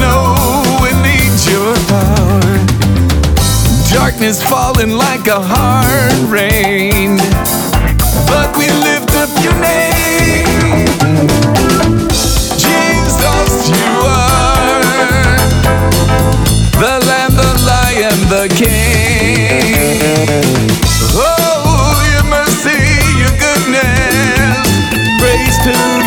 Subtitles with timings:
[0.00, 0.34] know
[0.90, 2.40] it needs your power.
[3.92, 7.18] Darkness falling like a hard rain,
[8.26, 10.86] but we lift up your name.
[12.56, 14.82] Jesus, you are
[16.82, 20.00] the Lamb, the Lion, the King.
[21.12, 22.80] Oh, your mercy,
[23.20, 24.66] your goodness,
[25.20, 25.99] praise to.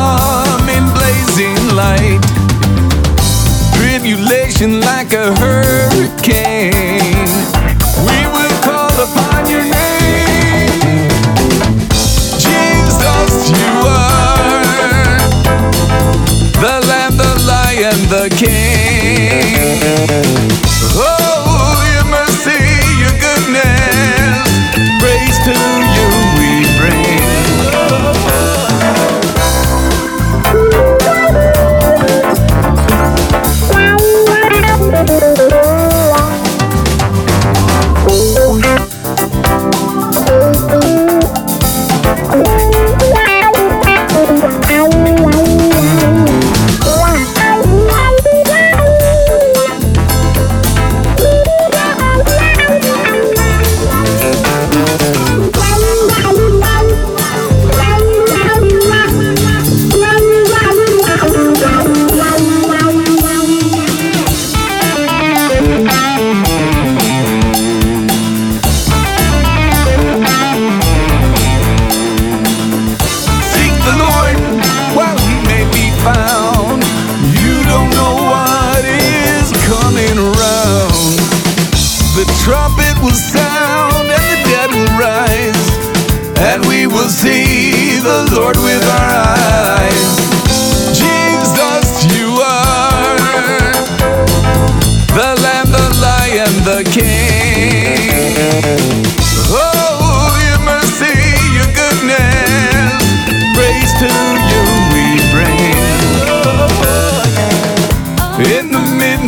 [0.00, 2.20] Come in blazing light.
[3.76, 7.19] Tribulation like a hurricane.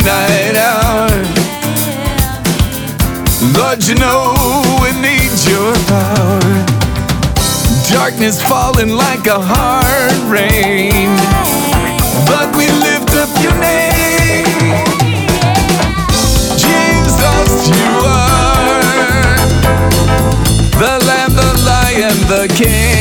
[0.03, 1.07] Midnight hour,
[3.55, 4.33] Lord, you know
[4.81, 6.39] we need your power.
[7.89, 11.15] Darkness falling like a hard rain,
[12.27, 14.43] but we lift up your name.
[16.57, 19.37] Jesus, you are
[20.81, 22.92] the Lamb, the Lion, the King.